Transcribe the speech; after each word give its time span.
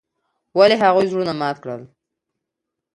ولې 0.57 0.75
هغوي 0.83 1.05
زړونه 1.11 1.33
مات 1.39 1.57
کړل. 1.63 1.81